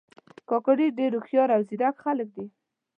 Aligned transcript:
کاکړي 0.49 0.87
ډېر 0.99 1.11
هوښیار 1.17 1.49
او 1.55 1.61
زیرک 1.69 1.95
خلک 2.05 2.27
دي. 2.35 2.45